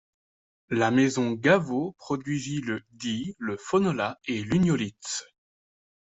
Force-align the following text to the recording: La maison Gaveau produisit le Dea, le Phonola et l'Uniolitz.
La 0.71 0.89
maison 0.89 1.33
Gaveau 1.33 1.91
produisit 1.91 2.61
le 2.61 2.81
Dea, 2.89 3.35
le 3.37 3.55
Phonola 3.55 4.17
et 4.25 4.41
l'Uniolitz. 4.41 5.27